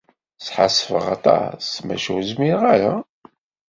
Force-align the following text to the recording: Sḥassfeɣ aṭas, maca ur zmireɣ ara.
Sḥassfeɣ 0.45 1.05
aṭas, 1.15 1.67
maca 1.85 2.09
ur 2.15 2.23
zmireɣ 2.29 2.63
ara. 2.73 2.93